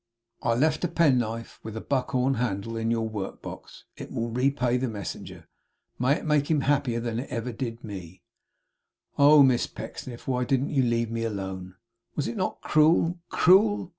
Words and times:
I 0.41 0.55
left 0.55 0.83
a 0.83 0.87
penknife 0.87 1.59
with 1.61 1.77
a 1.77 1.79
buckhorn 1.79 2.33
handle 2.33 2.75
in 2.75 2.89
your 2.89 3.07
work 3.07 3.43
box. 3.43 3.83
It 3.95 4.11
will 4.11 4.31
repay 4.31 4.77
the 4.77 4.87
messenger. 4.89 5.47
May 5.99 6.13
it 6.13 6.25
make 6.25 6.49
him 6.49 6.61
happier 6.61 6.99
than 6.99 7.19
ever 7.27 7.49
it 7.49 7.59
did 7.59 7.83
me! 7.83 8.23
'Oh, 9.19 9.43
Miss 9.43 9.67
Pecksniff, 9.67 10.27
why 10.27 10.43
didn't 10.43 10.71
you 10.71 10.81
leave 10.81 11.11
me 11.11 11.23
alone! 11.23 11.75
Was 12.15 12.27
it 12.27 12.35
not 12.35 12.61
cruel, 12.61 13.19
CRUEL! 13.29 13.89